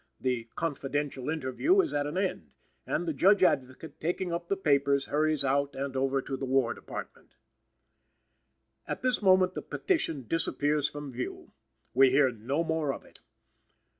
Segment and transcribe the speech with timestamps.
[0.19, 2.53] The "confidential interview" is at an end;
[2.87, 7.07] and the Judge Advocate, taking up the papers, hurries out and over to the Department
[7.15, 7.29] of War.
[8.87, 11.51] At this moment the petition disappears from view.
[11.93, 13.19] We hear no more of it.